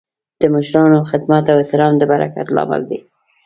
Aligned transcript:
د 0.41 0.43
مشرانو 0.55 1.07
خدمت 1.09 1.43
او 1.51 1.57
احترام 1.61 1.93
د 1.97 2.03
برکت 2.11 2.47
لامل 2.55 2.81
دی. 2.89 2.99